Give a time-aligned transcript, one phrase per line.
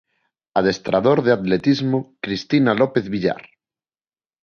[0.61, 3.43] Adestrador de atletismo Cristina López Villar.